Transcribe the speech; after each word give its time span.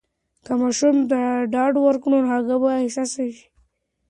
که 0.45 0.51
ماشوم 0.61 0.97
ته 1.09 1.21
ډاډ 1.53 1.73
ورکړو، 1.81 2.17
نو 2.23 2.29
هغه 2.31 2.47
به 2.61 2.67
بااحساسه 2.69 3.07
سي. 3.13 3.31